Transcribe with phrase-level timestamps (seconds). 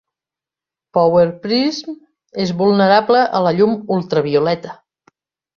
[0.97, 1.99] Power Prism
[2.45, 4.75] és vulnerable a la llum ultravioleta.